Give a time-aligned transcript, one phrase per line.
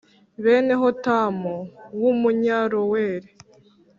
[0.43, 1.55] bene Hotamu
[2.01, 3.29] w Umunyaroweri